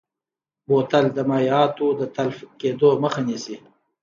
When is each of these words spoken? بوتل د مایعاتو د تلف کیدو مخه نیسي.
بوتل 0.67 1.05
د 1.13 1.19
مایعاتو 1.29 1.87
د 1.99 2.01
تلف 2.15 2.37
کیدو 2.59 2.89
مخه 3.03 3.21
نیسي. 3.27 3.57